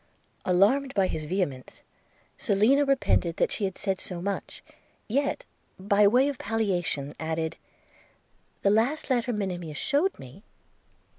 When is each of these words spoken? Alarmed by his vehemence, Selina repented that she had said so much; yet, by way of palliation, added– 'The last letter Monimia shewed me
Alarmed 0.45 0.95
by 0.95 1.05
his 1.05 1.25
vehemence, 1.25 1.83
Selina 2.35 2.85
repented 2.85 3.37
that 3.37 3.51
she 3.51 3.65
had 3.65 3.77
said 3.77 4.01
so 4.01 4.19
much; 4.19 4.63
yet, 5.07 5.45
by 5.77 6.07
way 6.07 6.27
of 6.27 6.39
palliation, 6.39 7.13
added– 7.19 7.55
'The 8.63 8.71
last 8.71 9.11
letter 9.11 9.31
Monimia 9.31 9.75
shewed 9.75 10.17
me 10.17 10.41